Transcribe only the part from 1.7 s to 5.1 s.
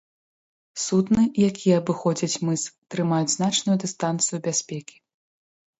абыходзяць мыс, трымаюць значную дыстанцыю бяспекі.